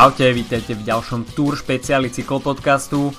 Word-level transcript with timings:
Čaute, 0.00 0.32
vítajte 0.32 0.72
v 0.72 0.88
ďalšom 0.88 1.36
Tour 1.36 1.60
špeciáli 1.60 2.08
cyklopodcastu. 2.08 3.12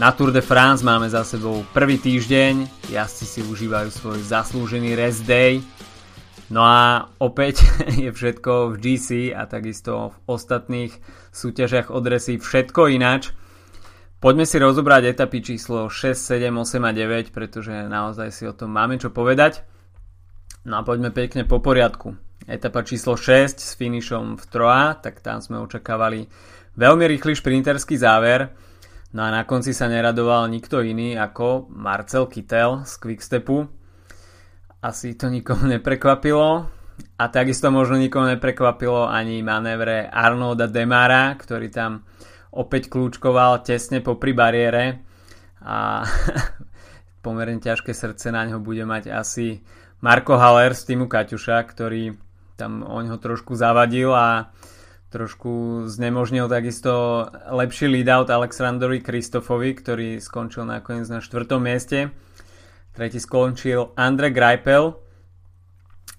Na 0.00 0.08
Tour 0.16 0.32
de 0.32 0.40
France 0.40 0.80
máme 0.80 1.04
za 1.12 1.28
sebou 1.28 1.60
prvý 1.76 2.00
týždeň, 2.00 2.88
jazdci 2.88 3.24
si 3.28 3.40
užívajú 3.44 3.92
svoj 3.92 4.24
zaslúžený 4.24 4.96
rest 4.96 5.28
day. 5.28 5.60
No 6.48 6.64
a 6.64 7.04
opäť 7.20 7.68
je 8.00 8.08
všetko 8.16 8.72
v 8.72 8.74
GC 8.80 9.36
a 9.36 9.44
takisto 9.44 10.16
v 10.16 10.40
ostatných 10.40 10.96
súťažiach 11.36 11.92
odresy 11.92 12.40
všetko 12.40 12.96
ináč. 12.96 13.36
Poďme 14.24 14.48
si 14.48 14.56
rozobrať 14.56 15.04
etapy 15.04 15.44
číslo 15.44 15.92
6, 15.92 16.16
7, 16.16 16.48
8 16.48 16.80
a 16.80 16.96
9, 16.96 17.28
pretože 17.28 17.76
naozaj 17.76 18.32
si 18.32 18.48
o 18.48 18.56
tom 18.56 18.72
máme 18.72 18.96
čo 18.96 19.12
povedať. 19.12 19.68
No 20.64 20.80
a 20.80 20.82
poďme 20.82 21.12
pekne 21.12 21.44
po 21.44 21.60
poriadku 21.60 22.29
etapa 22.48 22.80
číslo 22.86 23.18
6 23.18 23.60
s 23.60 23.76
finišom 23.76 24.40
v 24.40 24.44
Troa, 24.48 24.96
tak 24.96 25.20
tam 25.20 25.44
sme 25.44 25.60
očakávali 25.60 26.24
veľmi 26.78 27.04
rýchly 27.04 27.36
šprinterský 27.36 28.00
záver. 28.00 28.48
No 29.10 29.26
a 29.26 29.34
na 29.34 29.42
konci 29.42 29.74
sa 29.74 29.90
neradoval 29.90 30.46
nikto 30.46 30.80
iný 30.86 31.18
ako 31.18 31.66
Marcel 31.74 32.30
Kittel 32.30 32.86
z 32.86 32.92
Quickstepu. 33.02 33.66
Asi 34.80 35.18
to 35.18 35.26
nikomu 35.28 35.66
neprekvapilo. 35.66 36.70
A 37.18 37.24
takisto 37.32 37.68
možno 37.74 37.98
nikomu 37.98 38.30
neprekvapilo 38.30 39.08
ani 39.10 39.42
manévre 39.42 40.06
Arnolda 40.06 40.70
Demara, 40.70 41.34
ktorý 41.34 41.68
tam 41.72 42.06
opäť 42.54 42.86
kľúčkoval 42.86 43.66
tesne 43.66 43.98
popri 43.98 44.30
bariére. 44.30 45.02
A 45.66 46.06
pomerne 47.24 47.60
ťažké 47.60 47.90
srdce 47.92 48.30
na 48.30 48.46
ňo 48.46 48.62
bude 48.62 48.86
mať 48.86 49.10
asi 49.10 49.60
Marko 50.00 50.38
Haller 50.38 50.72
z 50.72 50.86
týmu 50.86 51.10
Kaťuša, 51.10 51.60
ktorý 51.66 52.29
tam 52.60 52.84
on 52.84 53.08
ho 53.08 53.16
trošku 53.16 53.56
zavadil 53.56 54.12
a 54.12 54.52
trošku 55.08 55.84
znemožnil 55.88 56.46
takisto 56.46 57.26
lepší 57.50 57.88
lead-out 57.88 58.28
Alexandrovi 58.28 59.00
Kristofovi, 59.00 59.74
ktorý 59.74 60.08
skončil 60.20 60.68
nakoniec 60.68 61.08
na 61.08 61.18
štvrtom 61.24 61.58
mieste. 61.64 62.12
Tretí 62.92 63.18
skončil 63.18 63.96
Andre 63.96 64.28
Greipel. 64.30 64.94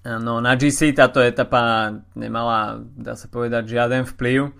No 0.02 0.42
na 0.42 0.58
GC 0.58 0.98
táto 0.98 1.22
etapa 1.22 1.94
nemala, 2.18 2.82
dá 2.82 3.14
sa 3.14 3.30
povedať, 3.30 3.70
žiaden 3.70 4.02
vplyv 4.02 4.50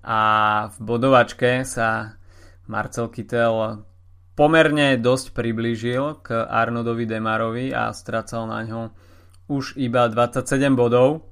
a 0.00 0.20
v 0.72 0.78
bodovačke 0.80 1.68
sa 1.68 2.16
Marcel 2.64 3.12
Kittel 3.12 3.84
pomerne 4.34 4.96
dosť 4.96 5.36
priblížil 5.36 6.24
k 6.24 6.32
Arnoldovi 6.48 7.04
Demarovi 7.04 7.76
a 7.76 7.92
stracal 7.92 8.48
na 8.48 8.64
ňo 8.64 8.82
už 9.46 9.78
iba 9.78 10.06
27 10.10 10.74
bodov. 10.74 11.26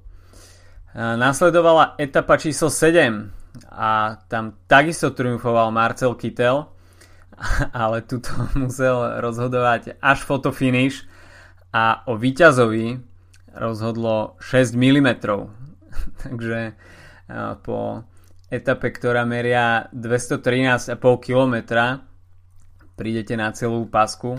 Nasledovala 0.94 1.98
etapa 1.98 2.38
číslo 2.38 2.70
7 2.70 3.30
a 3.70 4.18
tam 4.30 4.58
takisto 4.70 5.10
triumfoval 5.10 5.74
Marcel 5.74 6.14
Kittel, 6.14 6.70
ale 7.74 8.06
tuto 8.06 8.30
musel 8.62 9.18
rozhodovať 9.18 9.98
až 9.98 10.22
fotofinish 10.22 11.06
a 11.74 12.06
o 12.06 12.14
víťazovi 12.14 13.02
rozhodlo 13.54 14.38
6 14.38 14.74
mm. 14.74 15.08
Takže 16.22 16.78
po 17.62 18.04
etape, 18.50 18.90
ktorá 18.94 19.26
meria 19.26 19.90
213,5 19.94 20.94
km 21.18 21.54
prídete 22.94 23.34
na 23.34 23.50
celú 23.50 23.86
pasku 23.90 24.38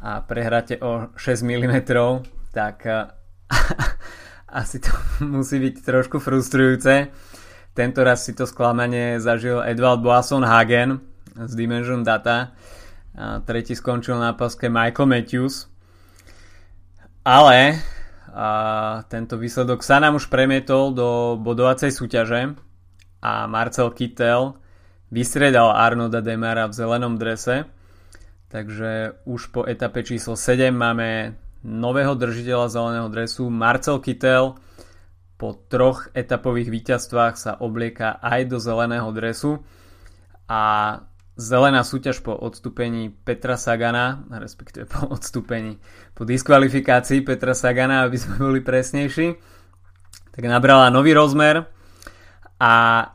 a 0.00 0.20
prehráte 0.24 0.80
o 0.80 1.12
6 1.16 1.44
mm 1.44 1.76
tak 2.50 2.86
asi 4.60 4.82
to 4.82 4.90
musí 5.34 5.58
byť 5.62 5.74
trošku 5.82 6.18
frustrujúce. 6.18 7.10
Tento 7.70 8.00
raz 8.02 8.26
si 8.26 8.34
to 8.34 8.44
sklamanie 8.50 9.22
zažil 9.22 9.62
Edvald 9.62 10.02
Boasson 10.02 10.42
Hagen 10.42 10.98
z 11.34 11.52
Dimension 11.54 12.02
Data. 12.02 12.52
A 13.14 13.42
tretí 13.42 13.74
skončil 13.74 14.18
na 14.18 14.34
paske 14.34 14.70
Michael 14.70 15.06
Matthews. 15.06 15.70
Ale 17.26 17.78
a 18.30 18.48
tento 19.10 19.34
výsledok 19.34 19.82
sa 19.82 19.98
nám 19.98 20.14
už 20.14 20.30
premietol 20.30 20.94
do 20.94 21.34
bodovacej 21.34 21.90
súťaže 21.90 22.54
a 23.18 23.32
Marcel 23.50 23.90
Kittel 23.90 24.54
vystredal 25.10 25.74
Arnolda 25.74 26.22
Demara 26.22 26.70
v 26.70 26.76
zelenom 26.78 27.18
drese. 27.18 27.66
Takže 28.50 29.22
už 29.26 29.50
po 29.50 29.66
etape 29.66 30.06
číslo 30.06 30.38
7 30.38 30.70
máme 30.70 31.34
nového 31.64 32.16
držiteľa 32.16 32.66
zeleného 32.72 33.08
dresu 33.12 33.48
Marcel 33.52 34.00
Kittel. 34.00 34.56
Po 35.40 35.56
troch 35.72 36.12
etapových 36.12 36.68
víťazstvách 36.68 37.34
sa 37.40 37.56
oblieka 37.56 38.20
aj 38.20 38.40
do 38.52 38.56
zeleného 38.60 39.08
dresu. 39.12 39.64
A 40.50 40.62
zelená 41.40 41.80
súťaž 41.80 42.20
po 42.20 42.36
odstúpení 42.36 43.08
Petra 43.08 43.56
Sagana, 43.56 44.28
respektíve 44.28 44.84
po 44.90 45.08
odstúpení, 45.16 45.80
po 46.12 46.28
diskvalifikácii 46.28 47.24
Petra 47.24 47.56
Sagana, 47.56 48.04
aby 48.04 48.20
sme 48.20 48.36
boli 48.36 48.60
presnejší, 48.60 49.40
tak 50.36 50.44
nabrala 50.44 50.92
nový 50.92 51.16
rozmer. 51.16 51.64
A 52.60 52.72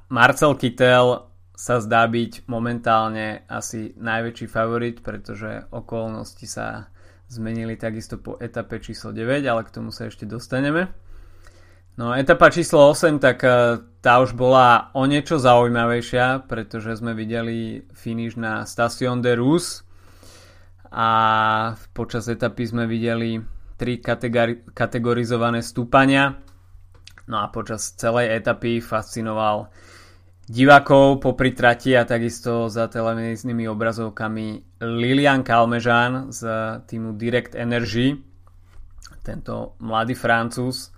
Marcel 0.10 0.58
Kittel 0.58 1.30
sa 1.54 1.78
zdá 1.78 2.10
byť 2.10 2.50
momentálne 2.50 3.46
asi 3.46 3.94
najväčší 3.94 4.48
favorit, 4.50 5.06
pretože 5.06 5.70
okolnosti 5.70 6.50
sa 6.50 6.90
zmenili 7.28 7.76
takisto 7.76 8.22
po 8.22 8.38
etape 8.38 8.80
číslo 8.80 9.12
9, 9.12 9.46
ale 9.46 9.62
k 9.66 9.74
tomu 9.74 9.90
sa 9.90 10.08
ešte 10.08 10.30
dostaneme. 10.30 10.94
No 11.96 12.12
etapa 12.12 12.52
číslo 12.52 12.92
8, 12.92 13.24
tak 13.24 13.40
e, 13.48 13.80
tá 14.04 14.20
už 14.20 14.36
bola 14.36 14.92
o 14.92 15.08
niečo 15.08 15.40
zaujímavejšia, 15.40 16.44
pretože 16.44 17.00
sme 17.00 17.16
videli 17.16 17.88
finish 17.96 18.36
na 18.36 18.68
Station 18.68 19.24
de 19.24 19.32
Rus 19.40 19.88
a 20.92 21.10
počas 21.96 22.28
etapy 22.28 22.68
sme 22.68 22.84
videli 22.84 23.40
tri 23.80 24.04
kategori- 24.04 24.76
kategorizované 24.76 25.64
stúpania. 25.64 26.36
No 27.32 27.40
a 27.40 27.48
počas 27.48 27.96
celej 27.96 28.44
etapy 28.44 28.84
fascinoval 28.84 29.72
divákov 30.46 31.24
po 31.24 31.32
trati 31.34 31.98
a 31.98 32.06
takisto 32.06 32.70
za 32.70 32.92
televíznymi 32.92 33.66
obrazovkami 33.72 34.75
Lilian 34.86 35.42
Kalmežan 35.42 36.30
z 36.30 36.42
týmu 36.86 37.18
Direct 37.18 37.58
Energy, 37.58 38.14
tento 39.26 39.74
mladý 39.82 40.14
Francúz, 40.14 40.94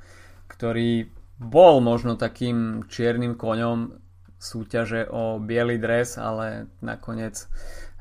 ktorý 0.52 1.08
bol 1.40 1.80
možno 1.80 2.20
takým 2.20 2.84
čiernym 2.92 3.40
koňom 3.40 3.96
súťaže 4.36 5.08
o 5.08 5.40
biely 5.40 5.80
dres, 5.80 6.20
ale 6.20 6.68
nakoniec 6.84 7.48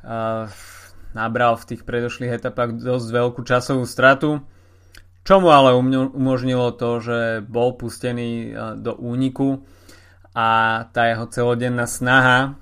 uh, 0.03 0.51
nabral 1.15 1.57
v 1.57 1.69
tých 1.73 1.83
predošlých 1.87 2.43
etapách 2.43 2.77
dosť 2.77 3.09
veľkú 3.09 3.41
časovú 3.47 3.87
stratu. 3.87 4.43
Čo 5.27 5.43
mu 5.43 5.51
ale 5.51 5.75
umožnilo 5.75 6.71
to, 6.79 7.03
že 7.03 7.19
bol 7.43 7.75
pustený 7.75 8.55
do 8.79 8.95
úniku 8.95 9.67
a 10.37 10.83
tá 10.95 11.11
jeho 11.11 11.27
celodenná 11.27 11.91
snaha 11.91 12.55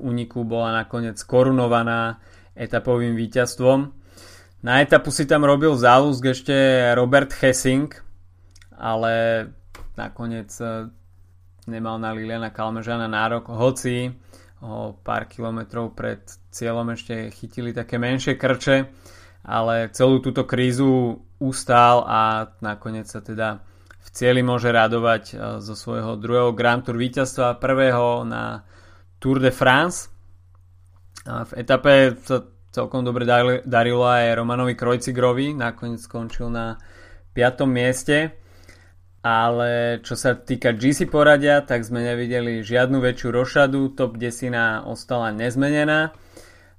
úniku 0.00 0.46
bola 0.46 0.72
nakoniec 0.82 1.18
korunovaná 1.22 2.18
etapovým 2.58 3.14
víťazstvom. 3.14 3.94
Na 4.66 4.82
etapu 4.82 5.14
si 5.14 5.22
tam 5.22 5.46
robil 5.46 5.78
záľusk 5.78 6.24
ešte 6.34 6.54
Robert 6.98 7.30
Hessing, 7.38 7.94
ale 8.74 9.46
nakoniec 9.94 10.50
e, 10.58 10.90
nemal 11.70 12.02
na 12.02 12.10
Liliana 12.10 12.50
Kalmežana 12.50 13.06
nárok, 13.06 13.54
hoci 13.54 14.10
o 14.58 14.98
pár 14.98 15.30
kilometrov 15.30 15.94
pred 15.94 16.18
cieľom 16.50 16.90
ešte 16.90 17.30
chytili 17.30 17.70
také 17.70 18.02
menšie 18.02 18.34
krče, 18.34 18.90
ale 19.46 19.94
celú 19.94 20.18
túto 20.18 20.42
krízu 20.42 21.22
ustál 21.38 22.02
a 22.02 22.50
nakoniec 22.58 23.06
sa 23.06 23.22
teda 23.22 23.62
v 24.02 24.08
cieli 24.10 24.42
môže 24.42 24.74
radovať 24.74 25.24
e, 25.30 25.34
zo 25.62 25.74
svojho 25.78 26.18
druhého 26.18 26.50
Grand 26.50 26.82
Tour 26.82 26.98
víťazstva, 26.98 27.62
prvého 27.62 28.26
na 28.26 28.66
Tour 29.18 29.42
de 29.42 29.50
France. 29.50 30.10
A 31.28 31.44
v 31.44 31.52
etape 31.60 32.16
sa 32.24 32.46
celkom 32.70 33.02
dobre 33.04 33.26
darilo 33.66 34.06
aj 34.06 34.38
Romanovi 34.38 34.78
Krojcigrovi, 34.78 35.52
nakoniec 35.52 36.00
skončil 36.00 36.48
na 36.48 36.78
5. 37.34 37.66
mieste. 37.68 38.38
Ale 39.18 39.98
čo 40.06 40.14
sa 40.14 40.38
týka 40.38 40.72
GC 40.72 41.10
poradia, 41.10 41.60
tak 41.66 41.82
sme 41.82 42.06
nevideli 42.06 42.62
žiadnu 42.62 43.02
väčšiu 43.02 43.28
rošadu, 43.34 43.98
top 43.98 44.14
10 44.14 44.86
ostala 44.86 45.34
nezmenená 45.34 46.14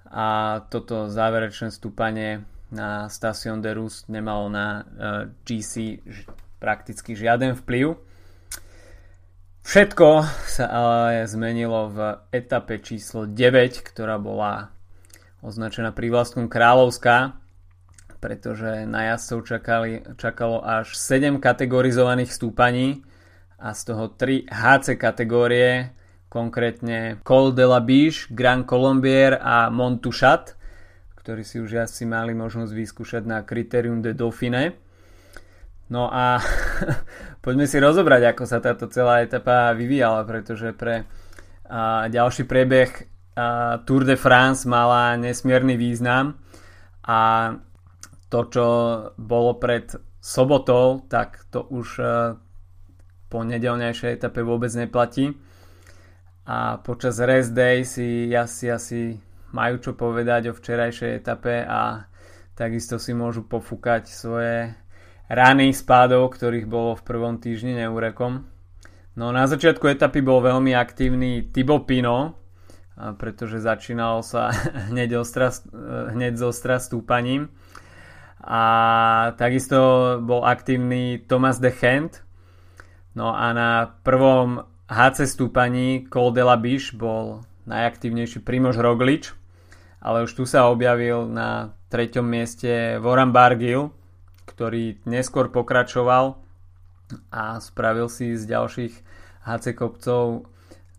a 0.10 0.60
toto 0.74 1.06
záverečné 1.06 1.70
stúpanie 1.70 2.42
na 2.74 3.10
Station 3.10 3.62
de 3.62 3.74
Rus 3.74 4.10
nemalo 4.10 4.50
na 4.50 4.66
e, 4.66 4.82
GC 5.46 6.02
prakticky 6.58 7.14
žiaden 7.14 7.54
vplyv. 7.54 7.98
Všetko 9.64 10.24
sa 10.48 10.66
ale 10.72 11.28
zmenilo 11.28 11.92
v 11.92 12.00
etape 12.32 12.80
číslo 12.80 13.28
9, 13.28 13.84
ktorá 13.84 14.16
bola 14.16 14.72
označená 15.44 15.92
prívlastkom 15.96 16.48
Kráľovská, 16.48 17.36
pretože 18.20 18.84
na 18.84 19.16
jazdcov 19.16 19.40
čakali, 19.48 19.92
čakalo 20.20 20.60
až 20.60 20.96
7 20.96 21.40
kategorizovaných 21.40 22.32
stúpaní 22.32 23.04
a 23.60 23.72
z 23.76 23.82
toho 23.88 24.12
3 24.12 24.48
HC 24.52 25.00
kategórie, 25.00 25.96
konkrétne 26.28 27.20
Col 27.24 27.56
de 27.56 27.66
la 27.68 27.80
Biche, 27.80 28.28
Grand 28.32 28.64
Colombier 28.64 29.40
a 29.40 29.72
Montuchat, 29.72 30.56
ktorí 31.20 31.44
si 31.44 31.60
už 31.60 31.84
asi 31.84 32.04
mali 32.08 32.36
možnosť 32.36 32.72
vyskúšať 32.72 33.24
na 33.28 33.44
Criterium 33.44 34.00
de 34.00 34.16
Dauphine. 34.16 34.76
No 35.90 36.10
a 36.10 36.38
poďme 37.44 37.66
si 37.66 37.82
rozobrať, 37.82 38.34
ako 38.34 38.44
sa 38.46 38.62
táto 38.62 38.86
celá 38.94 39.26
etapa 39.26 39.74
vyvíjala, 39.74 40.26
pretože 40.26 40.74
pre 40.78 41.10
a, 41.66 42.06
ďalší 42.10 42.46
priebeh 42.46 42.92
a, 43.34 43.82
Tour 43.84 44.06
de 44.06 44.18
France 44.18 44.70
mala 44.70 45.18
nesmierny 45.18 45.74
význam 45.76 46.38
a 47.06 47.54
to, 48.30 48.40
čo 48.54 48.68
bolo 49.18 49.58
pred 49.58 49.90
sobotou, 50.22 51.02
tak 51.10 51.50
to 51.50 51.66
už 51.66 51.98
po 53.30 53.46
nedelnejšej 53.46 54.22
etape 54.22 54.42
vôbec 54.42 54.70
neplatí. 54.74 55.38
A 56.50 56.82
počas 56.82 57.22
rest 57.22 57.54
day 57.54 57.86
si 57.86 58.34
asi, 58.34 58.74
asi 58.74 59.22
majú 59.54 59.78
čo 59.78 59.94
povedať 59.94 60.50
o 60.50 60.58
včerajšej 60.58 61.22
etape 61.22 61.62
a 61.62 62.10
takisto 62.58 62.98
si 62.98 63.14
môžu 63.14 63.46
pofúkať 63.46 64.10
svoje 64.10 64.74
rany 65.30 65.72
spádov, 65.72 66.36
ktorých 66.36 66.66
bolo 66.66 66.98
v 66.98 67.06
prvom 67.06 67.38
týždni 67.38 67.86
neúrekom. 67.86 68.50
No 69.16 69.26
na 69.30 69.46
začiatku 69.46 69.86
etapy 69.88 70.26
bol 70.26 70.42
veľmi 70.42 70.74
aktívny 70.74 71.54
Tibo 71.54 71.86
Pino, 71.86 72.36
pretože 73.22 73.64
začínal 73.64 74.26
sa 74.26 74.52
hneď, 74.92 75.22
ostra, 75.22 75.54
hneď 76.12 76.36
z 76.36 76.44
ostra 76.44 76.82
stúpaním. 76.82 77.54
A 78.40 78.64
takisto 79.36 80.18
bol 80.24 80.48
aktívny 80.48 81.22
Thomas 81.28 81.60
de 81.60 81.70
Gent, 81.70 82.24
No 83.20 83.34
a 83.34 83.54
na 83.54 84.00
prvom 84.00 84.64
HC 84.88 85.28
stúpaní 85.28 86.08
Col 86.08 86.32
de 86.32 86.44
la 86.46 86.56
Biche 86.56 86.96
bol 86.96 87.44
najaktívnejší 87.68 88.42
Primož 88.46 88.78
Roglič, 88.78 89.34
ale 90.02 90.24
už 90.24 90.34
tu 90.34 90.48
sa 90.48 90.70
objavil 90.70 91.28
na 91.28 91.76
treťom 91.92 92.26
mieste 92.26 92.98
Voran 93.02 93.36
Bargil, 93.36 93.92
ktorý 94.50 94.98
neskôr 95.06 95.54
pokračoval 95.54 96.42
a 97.30 97.62
spravil 97.62 98.10
si 98.10 98.34
z 98.34 98.50
ďalších 98.50 98.94
HC 99.46 99.66
kopcov 99.78 100.50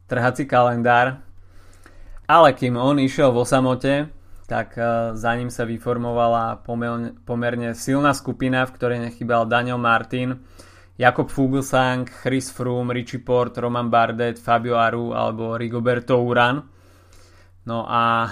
trhací 0.06 0.47
kalendár. 0.47 1.23
Ale 2.31 2.55
kým 2.55 2.79
on 2.79 3.02
išiel 3.02 3.35
vo 3.35 3.43
samote, 3.43 4.11
tak 4.47 4.79
e, 4.79 5.14
za 5.14 5.32
ním 5.35 5.50
sa 5.50 5.67
vyformovala 5.67 6.62
pomerne 7.26 7.75
silná 7.75 8.14
skupina, 8.14 8.67
v 8.67 8.75
ktorej 8.75 8.99
nechybal 9.11 9.47
Daniel 9.47 9.79
Martin, 9.79 10.43
Jakob 10.94 11.31
Fuglsang, 11.31 12.06
Chris 12.06 12.50
Froome, 12.50 12.94
Richie 12.94 13.23
Port, 13.23 13.55
Roman 13.58 13.91
Bardet, 13.91 14.38
Fabio 14.38 14.79
Aru 14.79 15.14
alebo 15.14 15.58
Rigoberto 15.58 16.19
Uran. 16.23 16.62
No 17.67 17.87
a 17.87 18.31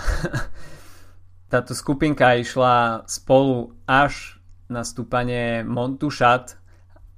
táto 1.50 1.74
skupinka 1.74 2.38
išla 2.38 3.06
spolu 3.06 3.74
až 3.86 4.37
na 4.68 4.84
stúpanie 4.84 5.64
Montušat 5.64 6.56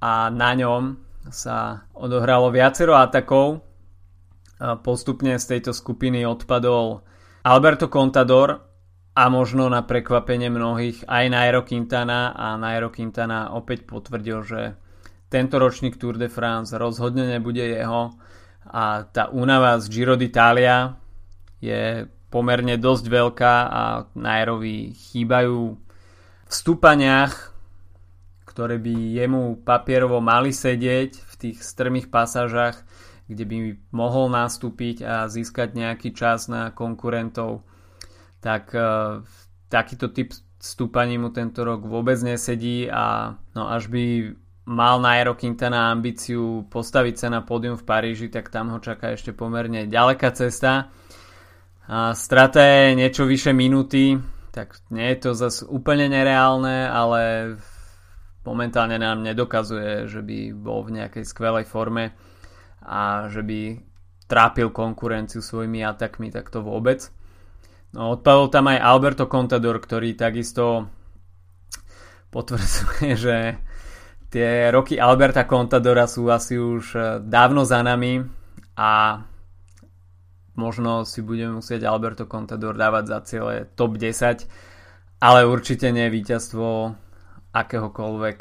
a 0.01 0.31
na 0.31 0.51
ňom 0.55 0.83
sa 1.29 1.85
odohralo 1.93 2.49
viacero 2.49 2.97
atakov. 2.97 3.61
Postupne 4.81 5.37
z 5.37 5.45
tejto 5.57 5.75
skupiny 5.75 6.25
odpadol 6.25 7.01
Alberto 7.45 7.89
Contador 7.89 8.61
a 9.11 9.23
možno 9.27 9.67
na 9.67 9.83
prekvapenie 9.83 10.47
mnohých 10.47 11.03
aj 11.05 11.25
Nairo 11.27 11.61
Quintana 11.67 12.31
a 12.31 12.55
Nairo 12.55 12.93
Quintana 12.93 13.51
opäť 13.57 13.83
potvrdil, 13.83 14.39
že 14.45 14.61
tento 15.27 15.59
ročník 15.59 15.99
Tour 15.99 16.15
de 16.15 16.31
France 16.31 16.71
rozhodne 16.75 17.27
nebude 17.27 17.63
jeho 17.63 18.15
a 18.69 19.03
tá 19.09 19.27
únava 19.33 19.81
z 19.81 19.85
Giro 19.89 20.15
d'Italia 20.15 20.95
je 21.59 22.05
pomerne 22.31 22.77
dosť 22.79 23.05
veľká 23.09 23.55
a 23.67 23.81
Nairovi 24.15 24.95
chýbajú 24.95 25.75
v 26.51 26.53
stúpaniach, 26.53 27.55
ktoré 28.43 28.75
by 28.75 28.91
jemu 28.91 29.63
papierovo 29.63 30.19
mali 30.19 30.51
sedieť 30.51 31.11
v 31.15 31.33
tých 31.39 31.63
strmých 31.63 32.11
pasážach, 32.11 32.83
kde 33.31 33.47
by 33.47 33.57
mohol 33.95 34.27
nastúpiť 34.27 35.07
a 35.07 35.31
získať 35.31 35.79
nejaký 35.79 36.11
čas 36.11 36.51
na 36.51 36.75
konkurentov, 36.75 37.63
tak 38.43 38.75
uh, 38.75 39.23
takýto 39.71 40.11
typ 40.11 40.35
stúpaní 40.59 41.15
mu 41.15 41.31
tento 41.31 41.63
rok 41.63 41.87
vôbec 41.87 42.19
nesedí 42.19 42.91
a 42.91 43.39
no 43.55 43.71
až 43.71 43.87
by 43.87 44.35
mal 44.67 44.99
Nairo 44.99 45.39
Quintana 45.39 45.89
ambíciu 45.95 46.67
postaviť 46.67 47.15
sa 47.15 47.27
na 47.31 47.47
pódium 47.47 47.79
v 47.79 47.87
Paríži, 47.87 48.27
tak 48.27 48.51
tam 48.51 48.75
ho 48.75 48.83
čaká 48.83 49.15
ešte 49.15 49.31
pomerne 49.31 49.87
ďaleká 49.87 50.35
cesta. 50.35 50.91
A 51.87 52.11
strata 52.13 52.59
je 52.61 52.99
niečo 52.99 53.23
vyše 53.23 53.55
minúty, 53.55 54.19
tak 54.51 54.79
nie 54.91 55.11
je 55.15 55.17
to 55.23 55.31
zase 55.31 55.63
úplne 55.67 56.11
nereálne, 56.11 56.87
ale 56.87 57.55
momentálne 58.43 58.99
nám 58.99 59.23
nedokazuje, 59.23 60.11
že 60.11 60.21
by 60.21 60.51
bol 60.55 60.83
v 60.83 61.01
nejakej 61.01 61.23
skvelej 61.23 61.65
forme 61.67 62.11
a 62.83 63.31
že 63.31 63.41
by 63.41 63.79
trápil 64.27 64.71
konkurenciu 64.71 65.43
svojimi 65.43 65.83
atakmi, 65.83 66.31
tak 66.31 66.51
to 66.51 66.63
vôbec. 66.63 67.07
No, 67.91 68.15
odpadol 68.15 68.47
tam 68.47 68.71
aj 68.71 68.79
Alberto 68.79 69.27
Contador, 69.27 69.79
ktorý 69.83 70.15
takisto 70.15 70.87
potvrdzuje, 72.31 73.11
že 73.27 73.35
Tie 74.31 74.71
roky 74.71 74.95
Alberta 74.95 75.43
Contadora 75.43 76.07
sú 76.07 76.31
asi 76.31 76.55
už 76.55 76.95
e, 76.95 76.99
dávno 77.19 77.67
za 77.67 77.83
nami 77.83 78.23
a 78.79 79.19
možno 80.61 81.01
si 81.09 81.25
budeme 81.25 81.57
musieť 81.57 81.89
Alberto 81.89 82.29
Contador 82.29 82.77
dávať 82.77 83.05
za 83.09 83.19
cieľe 83.25 83.73
top 83.73 83.97
10, 83.97 84.45
ale 85.17 85.49
určite 85.49 85.89
nie 85.89 86.05
víťazstvo 86.13 86.93
akéhokoľvek 87.49 88.37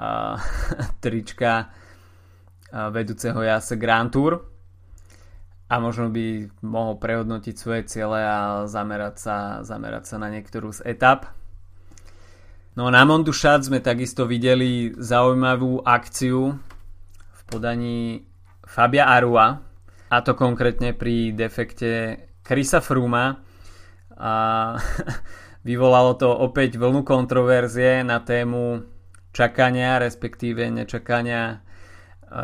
trička 1.02 1.72
vedúceho 2.70 3.40
jase 3.42 3.74
Grand 3.74 4.12
Tour 4.12 4.44
a 5.70 5.74
možno 5.78 6.10
by 6.10 6.50
mohol 6.66 6.98
prehodnotiť 6.98 7.54
svoje 7.54 7.82
ciele 7.86 8.22
a 8.26 8.66
zamerať 8.66 9.14
sa, 9.18 9.36
zamerať 9.62 10.04
sa 10.10 10.16
na 10.18 10.30
niektorú 10.30 10.74
z 10.74 10.82
etap. 10.86 11.30
No 12.74 12.86
na 12.90 13.02
Mondušat 13.02 13.66
sme 13.66 13.82
takisto 13.82 14.26
videli 14.26 14.94
zaujímavú 14.94 15.82
akciu 15.82 16.54
v 17.30 17.40
podaní 17.50 18.26
Fabia 18.66 19.10
Arua 19.10 19.69
a 20.10 20.16
to 20.26 20.34
konkrétne 20.34 20.90
pri 20.90 21.30
defekte 21.30 22.18
Krisa 22.42 22.82
Fruma 22.82 23.38
a 24.18 24.34
vyvolalo 25.68 26.18
to 26.18 26.28
opäť 26.28 26.74
vlnu 26.74 27.06
kontroverzie 27.06 28.02
na 28.02 28.18
tému 28.18 28.82
čakania, 29.30 30.02
respektíve 30.02 30.66
nečakania 30.66 31.42
e, 31.46 31.56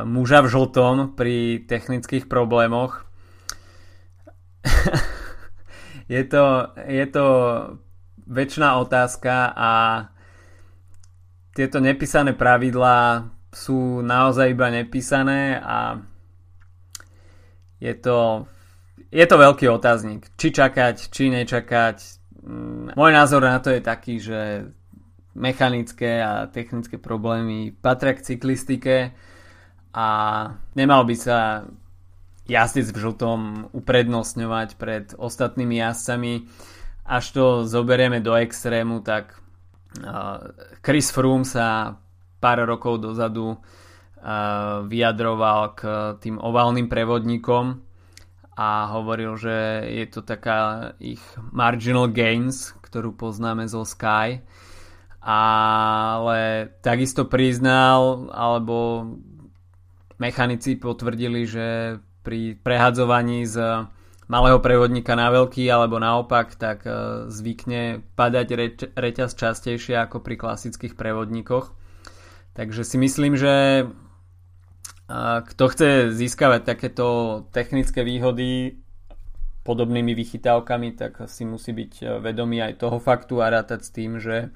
muža 0.06 0.46
v 0.46 0.50
žltom 0.54 1.18
pri 1.18 1.66
technických 1.66 2.30
problémoch. 2.30 3.02
je, 6.14 6.23
to, 6.23 6.70
je 6.87 7.06
to 7.11 7.26
väčšiná 8.30 8.78
otázka 8.78 9.50
a 9.58 9.73
tieto 11.50 11.82
nepísané 11.82 12.37
pravidlá 12.37 13.26
sú 13.50 14.04
naozaj 14.04 14.52
iba 14.52 14.68
nepísané 14.68 15.56
a 15.56 15.99
je 17.80 17.95
to, 17.95 18.49
je 19.12 19.26
to 19.26 19.37
veľký 19.37 19.68
otáznik. 19.68 20.28
Či 20.37 20.52
čakať, 20.52 20.97
či 21.12 21.28
nečakať. 21.33 21.97
Mm, 22.47 22.97
môj 22.97 23.12
názor 23.12 23.45
na 23.45 23.59
to 23.61 23.73
je 23.73 23.80
taký, 23.85 24.21
že 24.21 24.71
mechanické 25.37 26.25
a 26.25 26.49
technické 26.49 26.97
problémy 26.97 27.76
patria 27.76 28.16
k 28.16 28.25
cyklistike 28.25 29.12
a 29.92 30.09
nemal 30.73 31.04
by 31.04 31.16
sa 31.16 31.38
jazdec 32.49 32.88
v 32.88 32.99
žltom 33.04 33.40
uprednostňovať 33.76 34.68
pred 34.80 35.12
ostatnými 35.12 35.76
jazdcami. 35.76 36.49
Až 37.06 37.25
to 37.37 37.45
zoberieme 37.68 38.25
do 38.25 38.33
extrému, 38.35 39.04
tak 39.04 39.37
Chris 40.83 41.09
Froome 41.12 41.45
sa 41.47 41.97
pár 42.40 42.64
rokov 42.64 43.00
dozadu 43.00 43.56
vyjadroval 44.90 45.78
k 45.78 45.80
tým 46.18 46.42
oválnym 46.42 46.90
prevodníkom 46.90 47.78
a 48.59 48.90
hovoril, 48.90 49.38
že 49.38 49.87
je 49.87 50.06
to 50.11 50.26
taká 50.26 50.92
ich 50.99 51.23
marginal 51.54 52.11
gains, 52.11 52.75
ktorú 52.83 53.14
poznáme 53.14 53.71
zo 53.71 53.87
Sky 53.87 54.42
ale 55.26 56.71
takisto 56.87 57.26
priznal 57.26 58.30
alebo 58.30 59.11
mechanici 60.23 60.78
potvrdili, 60.78 61.42
že 61.42 61.99
pri 62.23 62.54
prehadzovaní 62.54 63.42
z 63.42 63.90
malého 64.30 64.62
prevodníka 64.62 65.18
na 65.18 65.35
veľký 65.35 65.66
alebo 65.66 65.99
naopak, 65.99 66.54
tak 66.54 66.87
e, 66.87 66.90
zvykne 67.26 68.06
padať 68.14 68.49
reč- 68.54 68.90
reťaz 68.95 69.35
častejšie 69.35 69.99
ako 69.99 70.23
pri 70.23 70.38
klasických 70.38 70.95
prevodníkoch. 70.95 71.75
Takže 72.54 72.83
si 72.87 72.97
myslím, 72.99 73.35
že 73.35 73.87
kto 75.47 75.65
chce 75.71 76.11
získavať 76.11 76.67
takéto 76.67 77.07
technické 77.55 78.03
výhody 78.03 78.83
podobnými 79.63 80.15
vychytávkami, 80.15 80.95
tak 80.95 81.27
si 81.27 81.43
musí 81.43 81.75
byť 81.75 81.93
e, 81.99 82.05
vedomý 82.23 82.63
aj 82.63 82.87
toho 82.87 83.03
faktu 83.03 83.43
a 83.43 83.51
rátať 83.51 83.83
s 83.83 83.91
tým, 83.91 84.23
že 84.23 84.55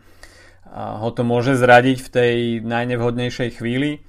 ho 0.71 1.11
to 1.11 1.26
môže 1.26 1.59
zradiť 1.59 1.99
v 1.99 2.12
tej 2.12 2.37
najnevhodnejšej 2.62 3.50
chvíli. 3.59 4.04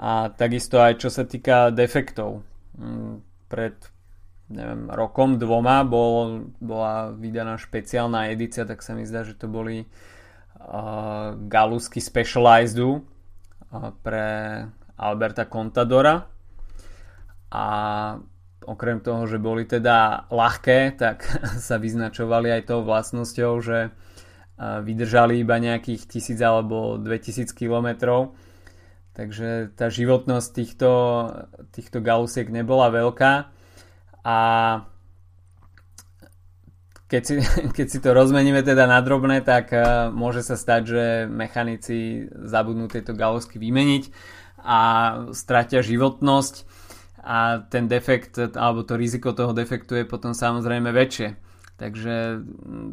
A 0.00 0.32
takisto 0.32 0.80
aj 0.80 1.02
čo 1.02 1.10
sa 1.12 1.26
týka 1.26 1.74
defektov. 1.74 2.46
Mm, 2.78 3.20
pred 3.50 3.74
neviem, 4.50 4.90
rokom, 4.90 5.36
dvoma 5.36 5.82
bol, 5.86 6.48
bola 6.58 7.14
vydaná 7.14 7.58
špeciálna 7.60 8.32
edícia, 8.34 8.66
tak 8.66 8.82
sa 8.82 8.96
mi 8.96 9.06
zdá, 9.06 9.22
že 9.22 9.38
to 9.38 9.46
boli 9.46 9.86
uh, 9.86 11.38
galusky 11.46 12.02
Specialized 12.02 12.80
uh, 12.80 12.98
pre 14.02 14.28
Alberta 15.00 15.48
Contadora. 15.48 16.28
A 17.50 17.64
okrem 18.68 19.00
toho, 19.00 19.24
že 19.24 19.40
boli 19.40 19.64
teda 19.64 20.28
ľahké, 20.28 21.00
tak 21.00 21.24
sa 21.68 21.80
vyznačovali 21.80 22.52
aj 22.52 22.62
tou 22.68 22.84
vlastnosťou, 22.84 23.52
že 23.64 23.90
vydržali 24.60 25.40
iba 25.40 25.56
nejakých 25.56 26.04
1000 26.04 26.36
alebo 26.44 27.00
2000 27.00 27.48
km. 27.56 27.88
Takže 29.16 29.72
tá 29.74 29.88
životnosť 29.88 30.48
týchto, 30.52 30.90
týchto 31.72 31.98
galusiek 32.04 32.46
nebola 32.52 32.92
veľká. 32.92 33.32
A 34.20 34.38
keď 37.08 37.22
si, 37.24 37.34
keď 37.76 37.86
si 37.88 37.98
to 38.04 38.12
rozmeníme 38.12 38.60
teda 38.60 38.84
na 38.84 39.00
drobné, 39.00 39.40
tak 39.40 39.72
môže 40.12 40.44
sa 40.44 40.60
stať, 40.60 40.82
že 40.84 41.04
mechanici 41.26 42.28
zabudnú 42.28 42.86
tieto 42.92 43.16
galusky 43.16 43.56
vymeniť 43.56 44.04
a 44.62 44.80
stratia 45.32 45.80
životnosť 45.80 46.54
a 47.20 47.60
ten 47.68 47.84
defekt 47.84 48.40
alebo 48.56 48.80
to 48.80 48.96
riziko 48.96 49.36
toho 49.36 49.52
defektu 49.52 50.00
je 50.00 50.04
potom 50.08 50.32
samozrejme 50.32 50.88
väčšie. 50.88 51.36
Takže 51.76 52.14
mm, 52.40 52.90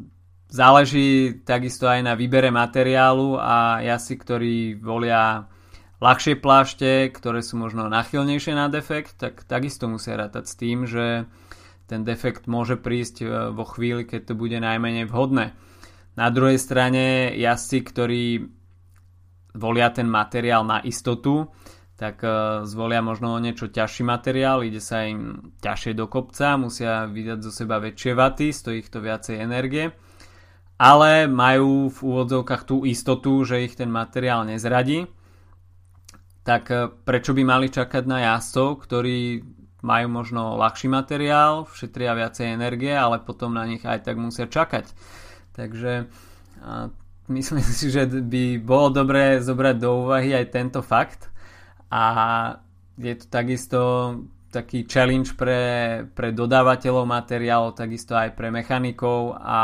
záleží 0.52 1.44
takisto 1.44 1.88
aj 1.88 2.04
na 2.04 2.14
výbere 2.16 2.52
materiálu 2.52 3.40
a 3.40 3.84
jazdci, 3.84 4.16
ktorí 4.20 4.56
volia 4.80 5.48
ľahšie 6.04 6.38
plášte, 6.38 7.10
ktoré 7.12 7.42
sú 7.42 7.58
možno 7.58 7.90
nachylnejšie 7.90 8.54
na 8.54 8.68
defekt, 8.70 9.18
tak 9.18 9.44
takisto 9.48 9.90
musia 9.90 10.20
rátať 10.20 10.46
s 10.46 10.56
tým, 10.56 10.86
že 10.86 11.26
ten 11.88 12.04
defekt 12.04 12.46
môže 12.52 12.76
prísť 12.76 13.24
e, 13.24 13.26
vo 13.56 13.64
chvíli, 13.64 14.04
keď 14.04 14.32
to 14.32 14.34
bude 14.36 14.60
najmenej 14.60 15.08
vhodné. 15.08 15.56
Na 16.20 16.28
druhej 16.30 16.60
strane 16.60 17.32
jazdci, 17.40 17.78
ktorí 17.88 18.24
volia 19.58 19.90
ten 19.90 20.06
materiál 20.06 20.62
na 20.62 20.80
istotu, 20.86 21.50
tak 21.98 22.22
uh, 22.22 22.62
zvolia 22.62 23.02
možno 23.02 23.34
o 23.34 23.42
niečo 23.42 23.74
ťažší 23.74 24.06
materiál, 24.06 24.62
ide 24.62 24.78
sa 24.78 25.10
im 25.10 25.52
ťažšie 25.66 25.98
do 25.98 26.06
kopca, 26.06 26.54
musia 26.54 27.10
vydať 27.10 27.40
zo 27.42 27.50
seba 27.50 27.82
väčšie 27.82 28.14
vaty, 28.14 28.54
stojí 28.54 28.86
ich 28.86 28.94
to 28.94 29.02
viacej 29.02 29.42
energie, 29.42 29.90
ale 30.78 31.26
majú 31.26 31.90
v 31.90 31.98
úvodzovkách 31.98 32.64
tú 32.70 32.86
istotu, 32.86 33.42
že 33.42 33.66
ich 33.66 33.74
ten 33.74 33.90
materiál 33.90 34.46
nezradí, 34.46 35.10
tak 36.46 36.70
uh, 36.70 36.94
prečo 36.94 37.34
by 37.34 37.42
mali 37.42 37.74
čakať 37.74 38.06
na 38.06 38.30
jazdcov, 38.30 38.78
ktorí 38.86 39.42
majú 39.82 40.08
možno 40.10 40.58
ľahší 40.58 40.90
materiál, 40.90 41.66
všetria 41.66 42.14
viacej 42.14 42.46
energie, 42.54 42.94
ale 42.94 43.22
potom 43.22 43.54
na 43.58 43.66
nich 43.66 43.82
aj 43.86 44.06
tak 44.06 44.18
musia 44.18 44.50
čakať. 44.50 44.90
Takže 45.54 46.10
myslím 47.28 47.60
si, 47.64 47.92
že 47.92 48.08
by 48.08 48.60
bolo 48.60 49.04
dobré 49.04 49.40
zobrať 49.40 49.76
do 49.80 50.08
úvahy 50.08 50.36
aj 50.36 50.46
tento 50.52 50.80
fakt, 50.84 51.32
a 51.88 52.04
je 53.00 53.14
to 53.16 53.26
takisto 53.32 53.82
taký 54.52 54.88
challenge 54.88 55.36
pre, 55.40 56.04
pre 56.12 56.32
dodávateľov 56.32 57.08
materiálov, 57.08 57.78
takisto 57.78 58.16
aj 58.16 58.36
pre 58.36 58.52
mechanikov 58.52 59.36
a, 59.38 59.44
a 59.44 59.64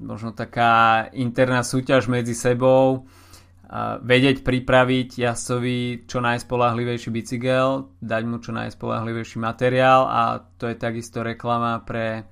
možno 0.00 0.32
taká 0.36 1.06
interná 1.16 1.64
súťaž 1.64 2.08
medzi 2.08 2.36
sebou. 2.36 3.08
A 3.70 4.02
vedieť 4.02 4.42
pripraviť 4.42 5.22
jazdcovi 5.22 6.10
čo 6.10 6.18
najspolahlivejší 6.18 7.08
bicykel, 7.14 7.86
dať 8.02 8.22
mu 8.26 8.42
čo 8.42 8.50
najspolahlivejší 8.50 9.38
materiál 9.38 10.10
a 10.10 10.42
to 10.58 10.66
je 10.66 10.74
takisto 10.74 11.22
reklama 11.22 11.78
pre 11.86 12.26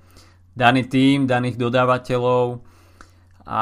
daný 0.51 0.91
tým, 0.91 1.23
daných 1.23 1.55
dodávateľov 1.55 2.59
a 3.49 3.61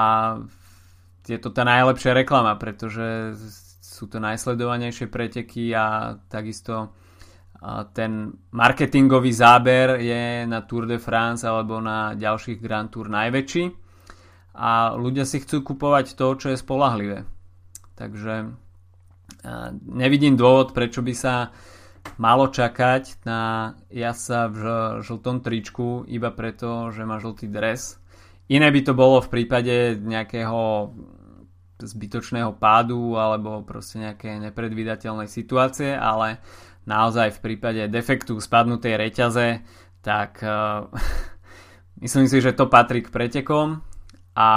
je 1.24 1.40
to 1.40 1.56
tá 1.56 1.64
najlepšia 1.64 2.12
reklama, 2.12 2.60
pretože 2.60 3.40
sú 3.80 4.12
to 4.12 4.20
najsledovanejšie 4.20 5.08
preteky 5.08 5.72
a 5.72 6.20
takisto 6.28 6.92
ten 7.96 8.38
marketingový 8.54 9.34
záber 9.34 9.98
je 9.98 10.46
na 10.46 10.62
Tour 10.62 10.86
de 10.86 11.02
France 11.02 11.42
alebo 11.42 11.82
na 11.82 12.14
ďalších 12.14 12.62
Grand 12.62 12.92
Tour 12.92 13.10
najväčší 13.10 13.64
a 14.54 14.94
ľudia 14.94 15.26
si 15.26 15.42
chcú 15.42 15.66
kupovať 15.66 16.14
to, 16.14 16.28
čo 16.38 16.48
je 16.54 16.58
spolahlivé. 16.62 17.26
Takže 17.98 18.54
nevidím 19.90 20.38
dôvod, 20.38 20.78
prečo 20.78 21.02
by 21.02 21.14
sa 21.18 21.50
malo 22.22 22.48
čakať 22.54 23.26
na 23.26 23.74
jasa 23.90 24.48
v 24.48 24.62
žltom 25.02 25.42
tričku 25.42 26.06
iba 26.06 26.30
preto, 26.30 26.94
že 26.94 27.10
má 27.10 27.18
žltý 27.18 27.50
dres. 27.50 27.98
Iné 28.48 28.72
by 28.72 28.82
to 28.84 28.94
bolo 28.96 29.20
v 29.20 29.32
prípade 29.32 30.00
nejakého 30.00 30.92
zbytočného 31.78 32.58
pádu 32.58 33.20
alebo 33.20 33.62
proste 33.62 34.02
nejaké 34.02 34.40
nepredvídateľnej 34.42 35.30
situácie, 35.30 35.94
ale 35.94 36.42
naozaj 36.90 37.38
v 37.38 37.44
prípade 37.44 37.84
defektu 37.92 38.40
spadnutej 38.40 38.98
reťaze, 38.98 39.62
tak 40.02 40.42
uh, 40.42 40.90
myslím 42.04 42.26
si, 42.26 42.42
že 42.42 42.56
to 42.56 42.72
patrí 42.72 43.06
k 43.06 43.14
pretekom 43.14 43.84
a 44.34 44.50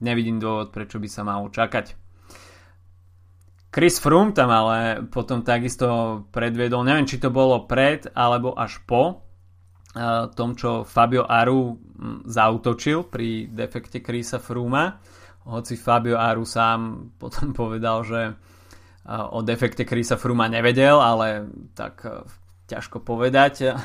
nevidím 0.00 0.38
dôvod, 0.38 0.70
prečo 0.72 1.02
by 1.02 1.08
sa 1.10 1.26
malo 1.26 1.50
čakať. 1.50 1.98
Chris 3.74 4.00
Froome 4.00 4.32
tam 4.32 4.48
ale 4.48 5.04
potom 5.12 5.44
takisto 5.44 6.24
predviedol, 6.32 6.80
neviem 6.86 7.04
či 7.04 7.20
to 7.20 7.28
bolo 7.28 7.68
pred 7.68 8.08
alebo 8.16 8.56
až 8.56 8.80
po 8.88 9.25
tom, 10.36 10.52
čo 10.52 10.84
Fabio 10.84 11.24
Aru 11.24 11.72
zautočil 12.28 13.08
pri 13.08 13.48
defekte 13.48 14.04
Chrisa 14.04 14.36
Frooma 14.36 15.00
hoci 15.46 15.78
Fabio 15.78 16.18
Aru 16.18 16.42
sám 16.42 16.80
potom 17.22 17.54
povedal, 17.54 18.02
že 18.02 18.20
o 19.06 19.38
defekte 19.38 19.86
Krisa 19.86 20.18
Fruma 20.18 20.50
nevedel, 20.50 20.98
ale 20.98 21.46
tak 21.78 22.02
ťažko 22.66 23.06
povedať, 23.06 23.78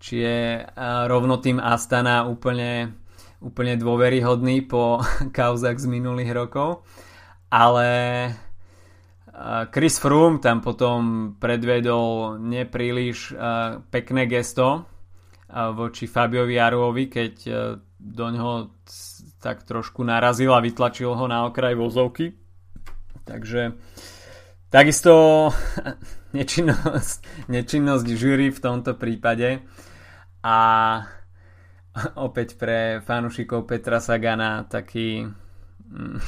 či 0.00 0.14
je 0.16 0.64
rovno 1.04 1.36
tým 1.36 1.60
Astana 1.60 2.24
úplne, 2.24 2.96
úplne 3.44 3.76
dôveryhodný 3.76 4.64
po 4.64 5.04
kauzach 5.36 5.76
z 5.76 5.84
minulých 5.84 6.32
rokov. 6.32 6.88
Ale 7.52 7.88
Chris 9.68 10.00
Froome 10.00 10.40
tam 10.40 10.64
potom 10.64 11.34
predvedol 11.36 12.40
nepríliš 12.40 13.36
pekné 13.92 14.24
gesto 14.24 14.88
voči 15.54 16.10
Fabiovi 16.10 16.58
Aruovi, 16.58 17.06
keď 17.06 17.34
do 18.04 18.26
ňoho 18.28 18.74
tak 19.38 19.64
trošku 19.68 20.00
narazil 20.04 20.56
a 20.56 20.64
vytlačil 20.64 21.12
ho 21.12 21.24
na 21.28 21.44
okraj 21.44 21.76
vozovky. 21.76 22.32
Takže 23.24 23.76
takisto 24.72 25.48
nečinnosť, 26.36 27.48
nečinnosť 27.52 28.06
žury 28.12 28.48
v 28.52 28.60
tomto 28.60 28.96
prípade 28.96 29.64
a 30.44 30.58
opäť 32.28 32.56
pre 32.60 33.00
fanúšikov 33.00 33.64
Petra 33.64 34.00
Sagana 34.00 34.68
taký 34.68 35.24
mm, 35.24 36.18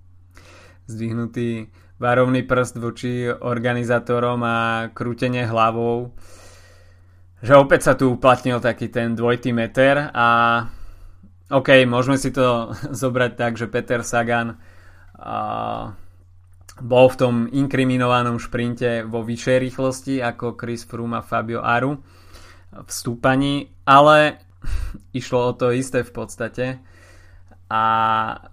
zdvihnutý 0.90 1.70
varovný 2.00 2.42
prst 2.48 2.74
voči 2.80 3.28
organizátorom 3.28 4.40
a 4.42 4.58
krútenie 4.90 5.44
hlavou 5.44 6.16
že 7.40 7.56
opäť 7.56 7.80
sa 7.88 7.92
tu 7.96 8.12
uplatnil 8.12 8.60
taký 8.60 8.92
ten 8.92 9.16
dvojitý 9.16 9.56
meter 9.56 10.12
a 10.12 10.28
OK, 11.50 11.82
môžeme 11.88 12.20
si 12.20 12.30
to 12.30 12.70
zobrať 13.00 13.32
tak, 13.34 13.52
že 13.58 13.66
Peter 13.66 14.04
Sagan 14.04 14.54
uh, 14.54 15.90
bol 16.80 17.06
v 17.12 17.18
tom 17.18 17.34
inkriminovanom 17.50 18.40
šprinte 18.40 19.04
vo 19.04 19.20
vyššej 19.26 19.58
rýchlosti 19.58 20.14
ako 20.24 20.56
Chris 20.56 20.86
Froome 20.86 21.20
a 21.20 21.26
Fabio 21.26 21.60
Aru 21.60 22.00
v 22.70 22.90
stúpaní, 22.90 23.74
ale 23.84 24.40
išlo 25.18 25.50
o 25.50 25.56
to 25.56 25.74
isté 25.74 26.06
v 26.06 26.12
podstate. 26.12 26.66
A 27.70 27.84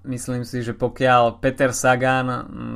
myslím 0.06 0.46
si, 0.46 0.62
že 0.62 0.77
pokiaľ 0.77 1.41
Peter 1.41 1.74
Sagan 1.74 2.29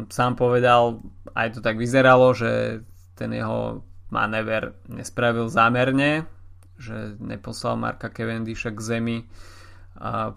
sám 0.10 0.34
povedal, 0.34 0.98
aj 1.38 1.58
to 1.58 1.60
tak 1.62 1.78
vyzeralo, 1.78 2.34
že 2.34 2.82
ten 3.14 3.30
jeho 3.30 3.86
manéver 4.12 4.76
nespravil 4.92 5.48
zámerne, 5.48 6.30
že 6.76 7.16
neposlal 7.18 7.80
Marka 7.80 8.12
Cavendisha 8.12 8.70
k 8.70 8.80
zemi 8.80 9.18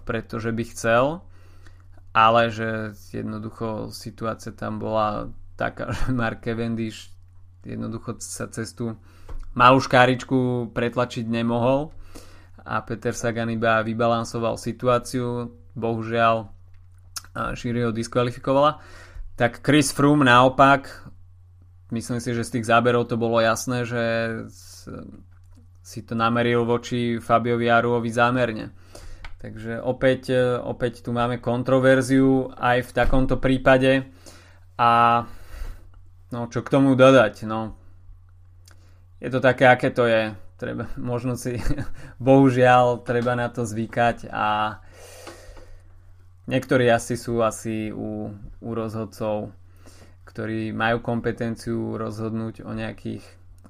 pretože 0.04 0.52
by 0.52 0.64
chcel, 0.68 1.04
ale 2.14 2.52
že 2.52 2.94
jednoducho 3.10 3.90
situácia 3.90 4.52
tam 4.52 4.78
bola 4.78 5.32
taká, 5.56 5.90
že 5.96 6.12
Mark 6.12 6.44
Cavendish 6.44 7.10
jednoducho 7.64 8.20
sa 8.20 8.50
cestu 8.52 8.98
malú 9.56 9.80
škáričku 9.80 10.70
pretlačiť 10.74 11.24
nemohol 11.24 11.94
a 12.64 12.80
Peter 12.84 13.16
Sagan 13.16 13.52
iba 13.52 13.80
vybalansoval 13.80 14.60
situáciu, 14.60 15.52
bohužiaľ 15.76 16.52
Shiri 17.34 17.82
ho 17.82 17.90
diskvalifikovala. 17.90 18.78
Tak 19.34 19.58
Chris 19.66 19.90
Froome 19.90 20.22
naopak, 20.22 20.86
myslím 21.94 22.18
si, 22.18 22.34
že 22.34 22.42
z 22.42 22.58
tých 22.58 22.66
záberov 22.66 23.06
to 23.06 23.14
bolo 23.14 23.38
jasné, 23.38 23.86
že 23.86 24.02
si 25.84 26.00
to 26.02 26.18
nameril 26.18 26.66
voči 26.66 27.22
Fabiovi 27.22 27.70
Aruovi 27.70 28.10
zámerne. 28.10 28.74
Takže 29.38 29.84
opäť, 29.84 30.32
opäť 30.64 31.04
tu 31.04 31.12
máme 31.12 31.36
kontroverziu 31.38 32.48
aj 32.56 32.88
v 32.88 32.94
takomto 32.96 33.36
prípade. 33.36 34.08
A 34.80 35.22
no 36.34 36.50
čo 36.50 36.64
k 36.64 36.72
tomu 36.72 36.96
dodať, 36.98 37.46
no? 37.46 37.76
Je 39.22 39.28
to 39.30 39.38
také, 39.44 39.68
aké 39.68 39.94
to 39.94 40.08
je. 40.08 40.34
Treba, 40.56 40.88
možno 40.96 41.36
si, 41.36 41.60
bohužiaľ, 42.22 43.04
treba 43.04 43.36
na 43.36 43.52
to 43.52 43.68
zvykať 43.68 44.32
a 44.32 44.80
niektorí 46.48 46.88
asi 46.88 47.20
sú 47.20 47.44
asi 47.44 47.92
u, 47.92 48.32
u 48.64 48.70
rozhodcov, 48.72 49.52
ktorí 50.24 50.72
majú 50.72 51.04
kompetenciu 51.04 52.00
rozhodnúť 52.00 52.64
o 52.64 52.72
nejakých 52.72 53.24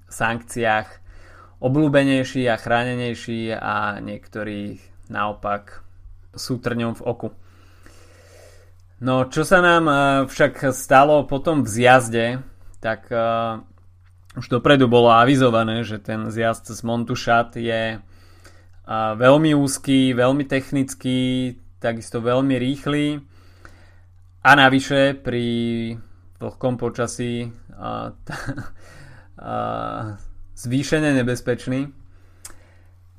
sankciách 0.08 0.88
obľúbenejší 1.60 2.46
a 2.50 2.56
chránenejší 2.58 3.54
a 3.54 3.98
niektorí 3.98 4.78
naopak 5.10 5.82
sú 6.34 6.58
trňom 6.58 6.98
v 6.98 7.02
oku. 7.06 7.28
No 9.04 9.28
čo 9.28 9.42
sa 9.44 9.60
nám 9.60 9.84
eh, 9.86 9.98
však 10.24 10.72
stalo 10.72 11.26
potom 11.28 11.66
v 11.66 11.68
zjazde, 11.68 12.26
tak 12.80 13.10
eh, 13.10 13.60
už 14.34 14.50
dopredu 14.50 14.90
bolo 14.90 15.14
avizované, 15.14 15.86
že 15.86 16.02
ten 16.02 16.30
zjazd 16.30 16.74
z 16.74 16.80
Montušat 16.82 17.54
je 17.54 18.02
veľmi 19.16 19.56
úzky, 19.56 20.12
veľmi 20.12 20.44
technický, 20.44 21.56
takisto 21.80 22.20
veľmi 22.20 22.56
rýchly 22.60 23.16
a 24.44 24.50
navyše 24.52 25.16
pri 25.16 25.48
vlhkom 26.40 26.78
počasí 26.78 27.52
a, 27.76 28.12
a, 29.38 29.54
zvýšene 30.54 31.14
nebezpečný. 31.22 31.90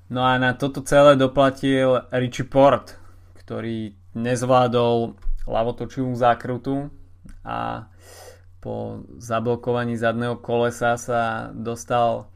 No 0.10 0.22
a 0.22 0.38
na 0.38 0.54
toto 0.54 0.86
celé 0.86 1.18
doplatil 1.18 2.06
Richie 2.14 2.46
Port, 2.46 2.96
ktorý 3.42 3.98
nezvládol 4.14 5.18
lavotočivú 5.46 6.14
zákrutu 6.14 6.90
a 7.46 7.90
po 8.62 9.06
zablokovaní 9.22 9.94
zadného 9.94 10.42
kolesa 10.42 10.98
sa 10.98 11.54
dostal 11.54 12.34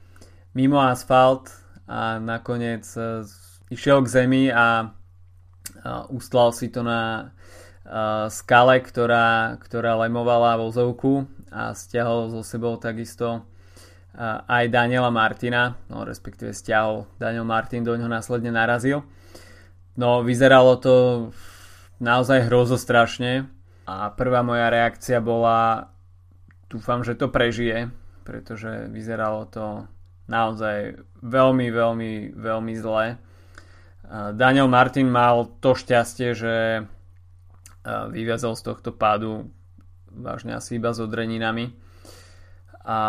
mimo 0.54 0.78
asfalt 0.78 1.50
a 1.90 2.22
nakoniec 2.22 2.86
e, 2.94 3.26
išiel 3.74 4.06
k 4.06 4.14
zemi 4.14 4.54
a 4.54 4.94
ustlal 6.14 6.54
si 6.54 6.70
to 6.70 6.86
na 6.86 7.34
e, 7.34 7.39
skale, 8.30 8.76
ktorá, 8.86 9.58
ktorá 9.58 9.98
lemovala 10.06 10.62
vozovku 10.62 11.26
a 11.50 11.74
stiahol 11.74 12.30
so 12.30 12.46
sebou 12.46 12.78
takisto 12.78 13.28
e, 13.34 13.42
aj 14.46 14.70
Daniela 14.70 15.10
Martina, 15.10 15.74
no 15.90 16.06
respektíve 16.06 16.54
stiahol 16.54 17.10
Daniel 17.18 17.50
Martin 17.50 17.82
do 17.82 17.98
ňoho 17.98 18.06
následne 18.06 18.54
narazil. 18.54 19.02
No 19.98 20.22
vyzeralo 20.22 20.78
to 20.78 20.96
naozaj 21.98 22.46
hrozostrašne 22.46 23.50
a 23.90 24.14
prvá 24.14 24.46
moja 24.46 24.70
reakcia 24.70 25.18
bola 25.18 25.90
dúfam, 26.70 27.02
že 27.02 27.18
to 27.18 27.34
prežije, 27.34 27.90
pretože 28.22 28.86
vyzeralo 28.94 29.50
to 29.50 29.90
naozaj 30.30 31.02
veľmi, 31.26 31.74
veľmi, 31.74 32.38
veľmi 32.38 32.74
zle. 32.78 33.18
Daniel 34.38 34.70
Martin 34.70 35.10
mal 35.10 35.50
to 35.58 35.74
šťastie, 35.74 36.38
že 36.38 36.56
vyviazol 37.86 38.56
z 38.60 38.64
tohto 38.66 38.92
pádu 38.92 39.52
vážne 40.10 40.58
asi 40.58 40.82
iba 40.82 40.92
s 40.92 41.00
odreninami 41.00 41.72
a 42.84 43.00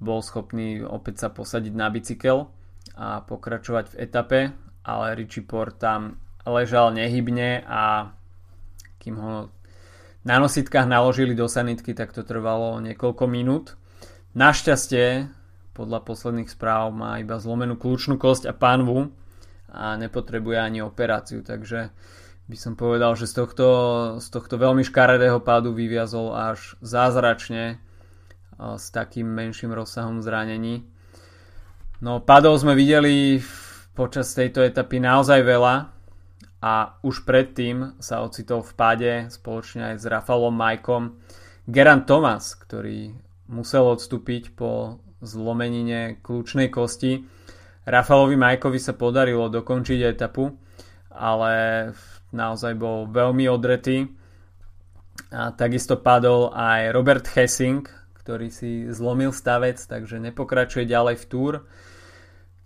bol 0.00 0.20
schopný 0.24 0.80
opäť 0.80 1.26
sa 1.26 1.28
posadiť 1.28 1.74
na 1.76 1.92
bicykel 1.92 2.48
a 2.94 3.20
pokračovať 3.26 3.92
v 3.92 3.98
etape, 4.00 4.40
ale 4.86 5.06
Richie 5.18 5.44
Port 5.44 5.76
tam 5.76 6.20
ležal 6.46 6.94
nehybne 6.94 7.64
a 7.64 8.12
kým 9.00 9.16
ho 9.20 9.52
na 10.24 10.36
nositkách 10.40 10.88
naložili 10.88 11.36
do 11.36 11.44
sanitky, 11.44 11.92
tak 11.92 12.16
to 12.16 12.24
trvalo 12.24 12.80
niekoľko 12.80 13.24
minút. 13.28 13.76
Našťastie, 14.32 15.28
podľa 15.76 16.00
posledných 16.00 16.48
správ, 16.48 16.88
má 16.96 17.20
iba 17.20 17.36
zlomenú 17.36 17.76
kľúčnú 17.76 18.16
kosť 18.16 18.48
a 18.48 18.54
pánvu 18.56 19.12
a 19.68 20.00
nepotrebuje 20.00 20.56
ani 20.56 20.80
operáciu, 20.80 21.44
takže 21.44 21.92
by 22.48 22.56
som 22.60 22.76
povedal, 22.76 23.16
že 23.16 23.30
z 23.30 23.40
tohto, 23.40 23.68
z 24.20 24.26
tohto 24.28 24.60
veľmi 24.60 24.84
škaredého 24.84 25.40
pádu 25.40 25.72
vyviazol 25.72 26.36
až 26.36 26.76
zázračne 26.84 27.80
s 28.60 28.92
takým 28.92 29.26
menším 29.26 29.72
rozsahom 29.72 30.20
zranení. 30.20 30.84
No 32.04 32.20
padov 32.20 32.60
sme 32.60 32.76
videli 32.76 33.40
počas 33.96 34.30
tejto 34.36 34.60
etapy 34.60 35.00
naozaj 35.00 35.40
veľa, 35.40 35.94
a 36.64 36.96
už 37.04 37.28
predtým 37.28 38.00
sa 38.00 38.24
ocitol 38.24 38.64
v 38.64 38.72
páde 38.72 39.12
spoločne 39.28 39.92
aj 39.92 40.00
s 40.00 40.04
Rafalom 40.08 40.56
Majkom 40.56 41.20
Geran 41.68 42.08
Thomas, 42.08 42.56
ktorý 42.56 43.12
musel 43.52 43.84
odstúpiť 43.84 44.56
po 44.56 44.96
zlomenine 45.20 46.24
kľúčnej 46.24 46.72
kosti. 46.72 47.28
Rafalovi 47.84 48.40
Majkovi 48.40 48.80
sa 48.80 48.96
podarilo 48.96 49.52
dokončiť 49.52 50.08
etapu, 50.08 50.56
ale 51.12 51.52
naozaj 52.34 52.74
bol 52.74 53.06
veľmi 53.06 53.46
odretý. 53.46 54.10
A 55.30 55.54
takisto 55.54 55.94
padol 55.94 56.50
aj 56.50 56.90
Robert 56.90 57.26
Hessing, 57.30 57.86
ktorý 58.18 58.50
si 58.50 58.90
zlomil 58.90 59.30
stavec, 59.30 59.78
takže 59.78 60.18
nepokračuje 60.18 60.84
ďalej 60.90 61.22
v 61.22 61.28
túr. 61.30 61.52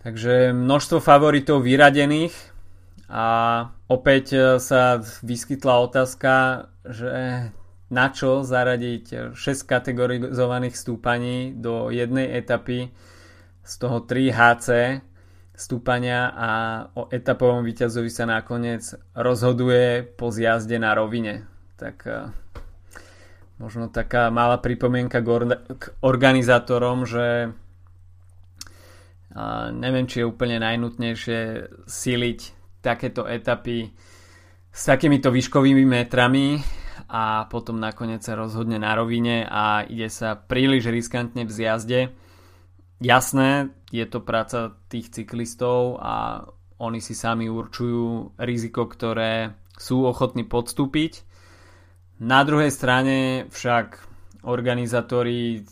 Takže 0.01 0.55
množstvo 0.55 0.97
favoritov 0.97 1.61
vyradených 1.61 2.33
a 3.11 3.27
opäť 3.91 4.25
e, 4.31 4.39
sa 4.63 5.03
vyskytla 5.03 5.75
otázka, 5.91 6.33
že 6.87 7.13
na 7.91 8.07
čo 8.13 8.47
zaradiť 8.47 9.35
6 9.35 9.43
kategorizovaných 9.65 10.77
stúpaní 10.77 11.51
do 11.57 11.91
jednej 11.91 12.37
etapy, 12.37 12.95
z 13.69 13.73
toho 13.77 14.01
3 14.01 14.33
HC 14.33 14.67
stúpania 15.59 16.31
a 16.31 16.49
o 16.95 17.11
etapovom 17.11 17.67
víťazovi 17.67 18.07
sa 18.07 18.23
nakoniec 18.23 18.95
rozhoduje 19.11 20.07
po 20.15 20.31
zjazde 20.31 20.79
na 20.79 20.95
rovine. 20.95 21.43
Tak 21.75 21.95
e, 22.07 22.31
možno 23.59 23.91
taká 23.91 24.31
malá 24.31 24.55
pripomienka 24.63 25.19
k 25.19 25.83
organizátorom, 25.99 27.03
že 27.03 27.51
neviem, 29.75 30.09
či 30.09 30.21
je 30.21 30.29
úplne 30.29 30.57
najnutnejšie 30.57 31.39
siliť 31.85 32.39
takéto 32.81 33.27
etapy 33.29 33.93
s 34.69 34.81
takýmito 34.87 35.29
výškovými 35.29 35.85
metrami 35.85 36.57
a 37.09 37.45
potom 37.49 37.77
nakoniec 37.77 38.21
sa 38.21 38.37
rozhodne 38.37 38.81
na 38.81 38.93
rovine 38.93 39.45
a 39.45 39.85
ide 39.85 40.09
sa 40.09 40.37
príliš 40.37 40.89
riskantne 40.89 41.45
v 41.45 41.51
zjazde. 41.51 41.99
Jasné, 42.99 43.71
je 43.95 44.03
to 44.03 44.19
práca 44.19 44.75
tých 44.91 45.07
cyklistov 45.15 46.03
a 46.03 46.43
oni 46.83 46.99
si 46.99 47.15
sami 47.15 47.47
určujú 47.47 48.35
riziko, 48.35 48.91
ktoré 48.91 49.55
sú 49.79 50.03
ochotní 50.03 50.43
podstúpiť. 50.43 51.23
Na 52.19 52.43
druhej 52.43 52.71
strane 52.71 53.47
však 53.47 54.03
organizátori 54.43 55.63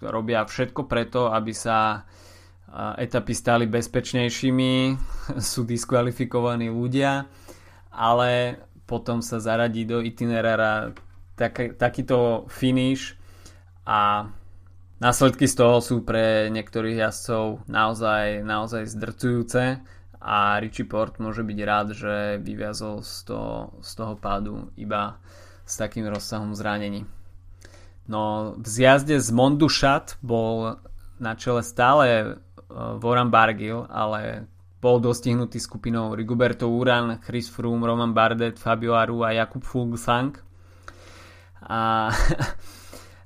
robia 0.00 0.44
všetko 0.44 0.88
preto, 0.88 1.28
aby 1.28 1.52
sa 1.52 2.08
etapy 2.96 3.32
stali 3.36 3.64
bezpečnejšími, 3.68 4.72
sú 5.52 5.68
diskvalifikovaní 5.68 6.72
ľudia, 6.72 7.28
ale 7.92 8.60
potom 8.84 9.20
sa 9.20 9.36
zaradí 9.40 9.84
do 9.84 10.00
itinerára 10.00 10.92
tak, 11.36 11.76
takýto 11.76 12.48
finish 12.48 13.16
a 13.84 14.28
následky 15.04 15.44
z 15.44 15.60
toho 15.60 15.84
sú 15.84 16.00
pre 16.00 16.48
niektorých 16.48 17.04
jazdcov 17.04 17.68
naozaj, 17.68 18.40
naozaj 18.40 18.88
zdrcujúce 18.88 19.84
a 20.24 20.56
Richie 20.64 20.88
Port 20.88 21.20
môže 21.20 21.44
byť 21.44 21.58
rád, 21.60 21.92
že 21.92 22.40
vyviazol 22.40 23.04
z 23.04 23.28
toho, 23.28 23.76
z 23.84 23.90
toho 23.92 24.16
pádu 24.16 24.72
iba 24.80 25.20
s 25.68 25.76
takým 25.76 26.08
rozsahom 26.08 26.56
zranení. 26.56 27.04
No 28.08 28.52
v 28.56 28.64
zjazde 28.64 29.20
z 29.20 29.28
Mondušat 29.28 30.16
bol 30.24 30.80
na 31.20 31.36
čele 31.36 31.60
stále 31.60 32.40
Voran 32.72 33.28
Bargil, 33.28 33.84
ale 33.92 34.48
bol 34.80 35.00
dostihnutý 35.00 35.56
skupinou 35.56 36.12
Rigoberto 36.12 36.68
Uran, 36.68 37.20
Chris 37.24 37.48
Froome, 37.48 37.88
Roman 37.88 38.12
Bardet, 38.12 38.60
Fabio 38.60 38.92
Aru 38.92 39.24
a 39.24 39.32
Jakub 39.32 39.64
Fuglsang. 39.64 40.36
A, 41.64 42.12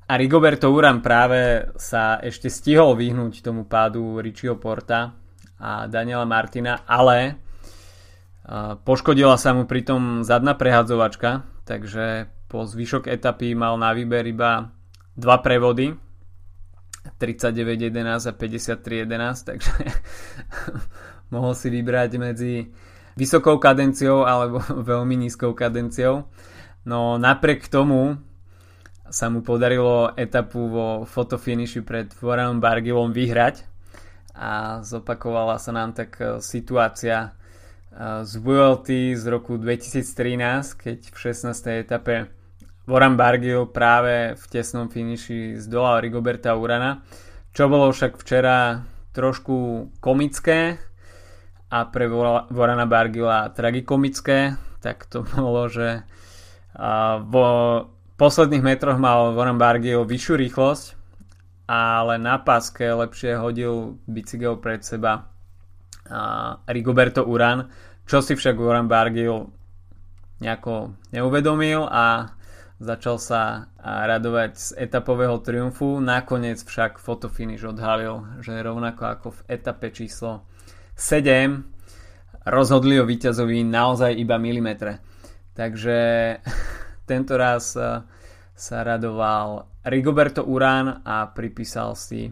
A 0.08 0.16
Rigoberto 0.16 0.72
Uran 0.72 1.04
práve 1.04 1.68
sa 1.76 2.16
ešte 2.24 2.48
stihol 2.48 2.96
vyhnúť 2.96 3.44
tomu 3.44 3.68
pádu 3.68 4.24
Richieho 4.24 4.56
Porta 4.56 5.12
a 5.60 5.84
Daniela 5.84 6.24
Martina, 6.24 6.80
ale 6.88 7.36
poškodila 8.88 9.36
sa 9.36 9.52
mu 9.52 9.68
pritom 9.68 10.24
zadná 10.24 10.56
prehadzovačka, 10.56 11.44
takže 11.68 12.32
po 12.48 12.64
zvyšok 12.64 13.04
etapy 13.04 13.52
mal 13.52 13.76
na 13.76 13.92
výber 13.92 14.24
iba 14.24 14.72
dva 15.12 15.44
prevody. 15.44 15.92
39.11 17.20 18.28
a 18.28 18.32
53.11 18.32 19.48
takže 19.48 19.76
mohol 21.34 21.52
si 21.56 21.68
vybrať 21.72 22.10
medzi 22.20 22.68
vysokou 23.16 23.56
kadenciou 23.56 24.28
alebo 24.28 24.60
veľmi 24.92 25.20
nízkou 25.20 25.52
kadenciou. 25.52 26.28
No 26.88 27.20
napriek 27.20 27.68
tomu 27.68 28.27
sa 29.08 29.26
mu 29.32 29.40
podarilo 29.40 30.12
etapu 30.16 30.68
vo 30.68 30.86
fotofiniši 31.08 31.80
pred 31.84 32.08
Voranom 32.20 32.60
Bargilom 32.60 33.12
vyhrať 33.12 33.64
a 34.38 34.80
zopakovala 34.86 35.58
sa 35.58 35.74
nám 35.74 35.96
tak 35.96 36.14
e, 36.20 36.38
situácia 36.38 37.18
e, 37.26 37.30
z 38.22 38.32
VLT 38.38 39.18
z 39.18 39.24
roku 39.26 39.58
2013, 39.58 40.78
keď 40.78 40.98
v 41.10 41.16
16. 41.16 41.82
etape 41.82 42.14
Voran 42.88 43.18
Bargil 43.18 43.68
práve 43.68 44.38
v 44.38 44.44
tesnom 44.48 44.88
finiši 44.88 45.60
zdolal 45.60 46.00
Rigoberta 46.00 46.56
Urana, 46.56 47.02
čo 47.52 47.66
bolo 47.68 47.90
však 47.90 48.16
včera 48.16 48.86
trošku 49.12 49.90
komické 49.98 50.78
a 51.68 51.84
pre 51.90 52.08
Vorana 52.48 52.88
Bargila 52.88 53.50
tragikomické, 53.52 54.56
tak 54.80 55.04
to 55.10 55.26
bolo, 55.36 55.66
že 55.68 56.06
vo 57.26 57.46
posledných 58.18 58.66
metroch 58.66 58.98
mal 58.98 59.32
Warren 59.38 59.62
Bargill 59.62 60.02
vyššiu 60.02 60.34
rýchlosť, 60.34 60.86
ale 61.70 62.18
na 62.18 62.42
páske 62.42 62.82
lepšie 62.82 63.38
hodil 63.38 64.02
bicykel 64.10 64.58
pred 64.58 64.82
seba 64.82 65.30
Rigoberto 66.66 67.22
Uran, 67.22 67.70
čo 68.04 68.18
si 68.18 68.34
však 68.34 68.58
Warren 68.58 68.90
Bargill 68.90 69.54
nejako 70.42 70.98
neuvedomil 71.14 71.86
a 71.86 72.34
začal 72.82 73.22
sa 73.22 73.70
radovať 73.82 74.52
z 74.54 74.68
etapového 74.78 75.38
triumfu. 75.38 75.98
Nakoniec 76.02 76.62
však 76.62 76.98
fotofinish 76.98 77.66
odhalil, 77.66 78.42
že 78.42 78.54
rovnako 78.58 79.02
ako 79.04 79.28
v 79.34 79.40
etape 79.50 79.94
číslo 79.94 80.46
7 80.98 82.48
rozhodli 82.48 82.96
o 82.98 83.04
víťazovi 83.06 83.62
naozaj 83.66 84.16
iba 84.16 84.40
milimetre. 84.40 85.02
Takže 85.52 85.98
tento 87.08 87.40
raz 87.40 87.72
eh, 87.72 88.04
sa 88.52 88.78
radoval 88.84 89.80
Rigoberto 89.88 90.44
Urán 90.44 91.00
a 91.00 91.32
pripísal 91.32 91.96
si 91.96 92.28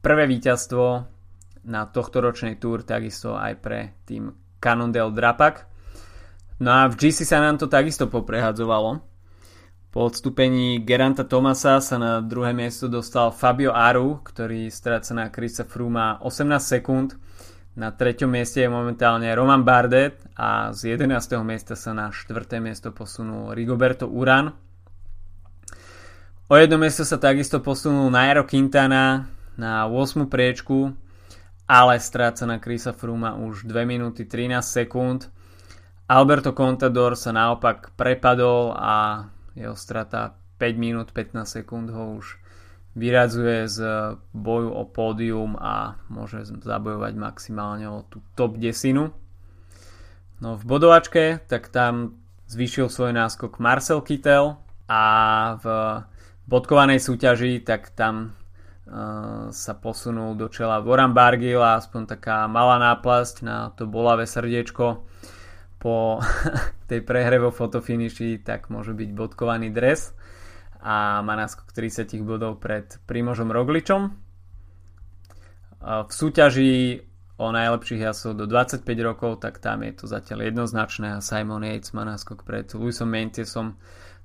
prvé 0.00 0.24
víťazstvo 0.24 1.04
na 1.66 1.84
tohto 1.90 2.22
ročnej 2.24 2.56
túr, 2.56 2.86
takisto 2.86 3.36
aj 3.36 3.52
pre 3.60 3.80
tým 4.08 4.32
Cannondale 4.62 5.12
Drapak. 5.12 5.68
No 6.62 6.72
a 6.72 6.88
v 6.88 6.96
GC 6.96 7.28
sa 7.28 7.44
nám 7.44 7.60
to 7.60 7.68
takisto 7.68 8.08
poprehadzovalo. 8.08 9.04
Po 9.92 9.98
odstúpení 10.08 10.84
Geranta 10.84 11.24
Tomasa 11.24 11.80
sa 11.80 11.96
na 11.96 12.20
druhé 12.20 12.56
miesto 12.56 12.88
dostal 12.88 13.32
Fabio 13.32 13.72
Aru, 13.72 14.20
ktorý 14.24 14.68
stráca 14.72 15.12
na 15.12 15.28
Chrisa 15.28 15.64
Fruma 15.68 16.20
18 16.24 16.56
sekúnd. 16.60 17.16
Na 17.76 17.92
treťom 17.92 18.32
mieste 18.32 18.64
je 18.64 18.72
momentálne 18.72 19.28
Roman 19.36 19.60
Bardet 19.60 20.16
a 20.32 20.72
z 20.72 20.96
11. 20.96 21.12
miesta 21.44 21.76
sa 21.76 21.92
na 21.92 22.08
4. 22.08 22.56
miesto 22.56 22.88
posunul 22.88 23.52
Rigoberto 23.52 24.08
Uran. 24.08 24.48
O 26.48 26.56
jedno 26.56 26.80
miesto 26.80 27.04
sa 27.04 27.20
takisto 27.20 27.60
posunul 27.60 28.08
Nairo 28.08 28.48
Quintana 28.48 29.28
na 29.60 29.84
8. 29.92 30.24
priečku, 30.24 30.96
ale 31.68 32.00
stráca 32.00 32.48
na 32.48 32.56
Krisa 32.56 32.96
Fruma 32.96 33.36
už 33.36 33.68
2 33.68 33.84
minúty 33.84 34.24
13 34.24 34.64
sekúnd. 34.64 35.28
Alberto 36.08 36.56
Contador 36.56 37.12
sa 37.12 37.36
naopak 37.36 37.92
prepadol 37.92 38.72
a 38.72 39.28
jeho 39.52 39.76
strata 39.76 40.32
5 40.56 40.80
minút 40.80 41.12
15 41.12 41.44
sekúnd 41.44 41.92
ho 41.92 42.24
už 42.24 42.40
vyradzuje 42.96 43.68
z 43.68 43.78
boju 44.32 44.72
o 44.72 44.88
pódium 44.88 45.60
a 45.60 46.00
môže 46.08 46.48
zabojovať 46.48 47.12
maximálne 47.12 47.86
o 47.92 48.08
tú 48.08 48.24
top 48.32 48.56
desinu. 48.56 49.12
No 50.40 50.56
v 50.56 50.64
bodovačke, 50.64 51.44
tak 51.44 51.68
tam 51.68 52.16
zvýšil 52.48 52.88
svoj 52.88 53.12
náskok 53.12 53.60
Marcel 53.60 54.00
Kittel 54.00 54.56
a 54.88 55.04
v 55.60 55.66
bodkovanej 56.48 57.04
súťaži, 57.04 57.60
tak 57.60 57.92
tam 57.92 58.32
uh, 58.32 59.52
sa 59.52 59.72
posunul 59.76 60.32
do 60.32 60.48
čela 60.48 60.80
Voran 60.80 61.12
Bargil 61.12 61.60
a 61.60 61.76
aspoň 61.76 62.16
taká 62.16 62.48
malá 62.48 62.80
náplasť 62.80 63.34
na 63.44 63.76
to 63.76 63.84
bolavé 63.84 64.24
srdiečko 64.24 65.04
po 65.76 66.24
tej 66.88 67.04
prehre 67.04 67.36
vo 67.44 67.52
fotofiniši, 67.52 68.40
tak 68.40 68.72
môže 68.72 68.96
byť 68.96 69.10
bodkovaný 69.12 69.68
dres 69.68 70.15
a 70.86 71.18
má 71.26 71.34
náskok 71.34 71.74
30 71.74 72.14
bodov 72.22 72.62
pred 72.62 72.86
Primožom 73.10 73.50
Rogličom. 73.50 74.14
V 75.82 76.10
súťaži 76.14 77.02
o 77.42 77.50
najlepších 77.50 78.06
jasov 78.06 78.38
do 78.38 78.46
25 78.46 78.86
rokov, 79.02 79.42
tak 79.42 79.58
tam 79.58 79.82
je 79.82 79.92
to 79.98 80.04
zatiaľ 80.06 80.46
jednoznačné 80.46 81.18
a 81.18 81.24
Simon 81.24 81.66
Yates 81.66 81.90
má 81.90 82.06
náskok 82.06 82.46
pred 82.46 82.70
Luisom 82.72 83.10
Mentiesom 83.10 83.74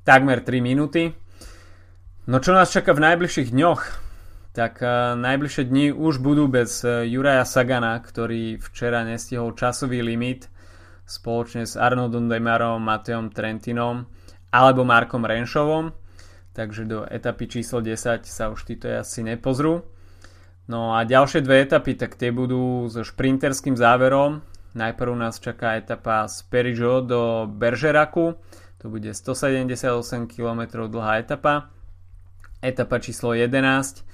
takmer 0.05 0.45
3 0.45 0.61
minúty. 0.61 1.11
No 2.29 2.37
čo 2.37 2.53
nás 2.53 2.69
čaká 2.69 2.93
v 2.93 3.09
najbližších 3.09 3.49
dňoch? 3.51 3.81
Tak 4.53 4.73
uh, 4.83 5.17
najbližšie 5.17 5.63
dni 5.65 5.85
už 5.95 6.21
budú 6.21 6.45
bez 6.45 6.85
uh, 6.85 7.01
Juraja 7.01 7.43
Sagana, 7.43 7.97
ktorý 7.97 8.61
včera 8.61 9.01
nestihol 9.01 9.57
časový 9.57 10.05
limit 10.05 10.47
spoločne 11.09 11.65
s 11.65 11.75
Arnoldom 11.75 12.29
Demarom, 12.29 12.79
Mateom 12.79 13.33
Trentinom 13.33 14.07
alebo 14.53 14.87
Markom 14.87 15.23
Renšovom 15.23 16.00
takže 16.51 16.85
do 16.85 17.07
etapy 17.07 17.47
číslo 17.47 17.79
10 17.79 18.27
sa 18.27 18.51
už 18.51 18.67
títo 18.67 18.91
asi 18.91 19.23
nepozrú. 19.23 19.83
No 20.71 20.95
a 20.95 21.03
ďalšie 21.03 21.43
dve 21.43 21.67
etapy, 21.67 21.99
tak 21.99 22.15
tie 22.15 22.31
budú 22.31 22.87
so 22.87 23.03
šprinterským 23.03 23.75
záverom. 23.75 24.39
Najprv 24.71 25.11
nás 25.19 25.35
čaká 25.43 25.75
etapa 25.75 26.23
z 26.31 26.47
Perižo 26.47 27.03
do 27.03 27.43
Beržeraku, 27.43 28.39
to 28.79 28.87
bude 28.87 29.11
178 29.11 30.31
km 30.31 30.87
dlhá 30.87 31.19
etapa. 31.19 31.67
Etapa 32.63 33.03
číslo 33.03 33.35
11, 33.35 34.05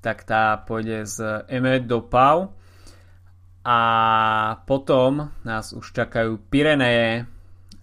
tak 0.00 0.24
tá 0.24 0.56
pôjde 0.56 1.04
z 1.04 1.44
Emet 1.50 1.84
do 1.84 2.00
Pau. 2.00 2.56
A 3.68 3.80
potom 4.64 5.28
nás 5.44 5.76
už 5.76 5.92
čakajú 5.92 6.40
Pireneje 6.48 7.28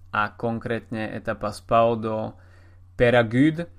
a 0.10 0.34
konkrétne 0.34 1.14
etapa 1.14 1.54
z 1.54 1.62
Pau 1.62 1.94
do 1.94 2.34
Peragude 2.98 3.75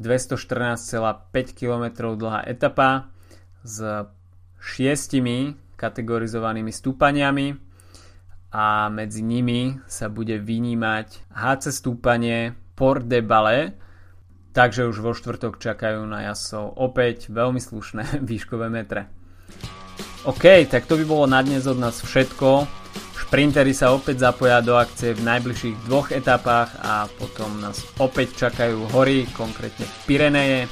214,5 0.00 1.52
km 1.52 1.84
dlhá 2.16 2.48
etapa 2.48 3.12
s 3.60 3.84
šiestimi 4.56 5.52
kategorizovanými 5.76 6.72
stúpaniami 6.72 7.46
a 8.50 8.88
medzi 8.88 9.20
nimi 9.22 9.78
sa 9.86 10.08
bude 10.08 10.40
vynímať 10.40 11.30
HC 11.30 11.64
stúpanie 11.70 12.56
Port 12.74 13.04
de 13.04 13.20
Ballet, 13.20 13.76
takže 14.56 14.88
už 14.88 15.04
vo 15.04 15.12
štvrtok 15.12 15.60
čakajú 15.60 16.02
na 16.08 16.32
jasov 16.32 16.74
opäť 16.80 17.28
veľmi 17.28 17.60
slušné 17.60 18.18
výškové 18.28 18.72
metre. 18.72 19.12
OK, 20.24 20.68
tak 20.68 20.84
to 20.84 21.00
by 21.00 21.04
bolo 21.04 21.24
na 21.24 21.40
dnes 21.40 21.64
od 21.64 21.80
nás 21.80 22.00
všetko. 22.00 22.79
Sprintery 23.30 23.70
sa 23.70 23.94
opäť 23.94 24.26
zapoja 24.26 24.58
do 24.58 24.74
akcie 24.74 25.14
v 25.14 25.22
najbližších 25.22 25.86
dvoch 25.86 26.10
etapách 26.10 26.74
a 26.82 27.06
potom 27.06 27.62
nás 27.62 27.78
opäť 28.02 28.34
čakajú 28.34 28.90
hory, 28.90 29.22
konkrétne 29.30 29.86
Pireneje, 30.02 30.66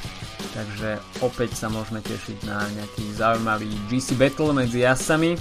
takže 0.58 0.98
opäť 1.22 1.54
sa 1.54 1.70
môžeme 1.70 2.02
tešiť 2.02 2.50
na 2.50 2.66
nejaký 2.74 3.14
zaujímavý 3.14 3.70
GC 3.86 4.18
Battle 4.18 4.50
medzi 4.50 4.82
jazdcami. 4.82 5.38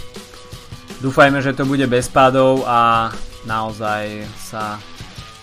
Dúfajme, 1.01 1.41
že 1.41 1.58
to 1.58 1.65
bude 1.65 1.89
bez 1.89 2.06
pádov 2.06 2.62
a 2.69 3.10
naozaj 3.49 4.21
sa 4.38 4.77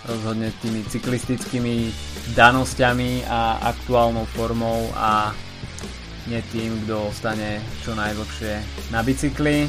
rozhodne 0.07 0.55
tými 0.63 0.87
cyklistickými 0.87 1.91
danosťami 2.39 3.27
a 3.27 3.67
aktuálnou 3.75 4.31
formou 4.31 4.95
a 4.95 5.35
nie 6.31 6.39
tým, 6.55 6.87
kto 6.87 7.11
ostane 7.11 7.59
čo 7.83 7.99
najdlhšie 7.99 8.63
na 8.95 9.03
bicykli. 9.03 9.67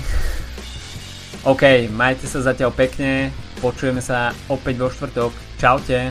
OK, 1.46 1.62
majte 1.94 2.26
sa 2.26 2.42
zatiaľ 2.42 2.74
pekne, 2.74 3.30
počujeme 3.62 4.02
sa 4.02 4.34
opäť 4.50 4.82
vo 4.82 4.90
štvrtok. 4.90 5.30
Čaute. 5.62 6.10